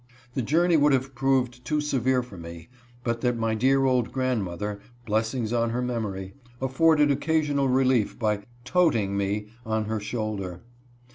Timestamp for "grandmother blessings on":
4.11-5.69